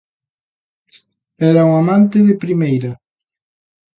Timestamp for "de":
2.27-2.35